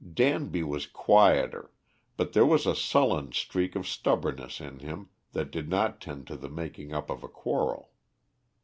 [0.15, 1.71] Danby was quieter,
[2.17, 6.35] but there was a sullen streak of stubbornness in him that did not tend to
[6.35, 7.91] the making up of a quarrel.